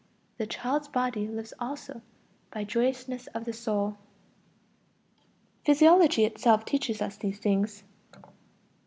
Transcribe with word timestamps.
The 0.39 0.47
child's 0.47 0.87
body 0.87 1.27
lives 1.27 1.53
also 1.59 2.01
by 2.49 2.63
joyousness 2.63 3.27
of 3.35 3.45
soul. 3.53 3.97
Physiology 5.63 6.25
itself 6.25 6.65
teaches 6.65 7.03
us 7.03 7.17
these 7.17 7.37
things. 7.37 7.83